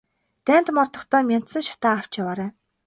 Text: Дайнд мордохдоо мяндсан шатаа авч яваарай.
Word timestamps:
Дайнд 0.45 0.67
мордохдоо 0.75 1.21
мяндсан 1.29 1.63
шатаа 1.69 1.95
авч 1.99 2.13
яваарай. 2.21 2.49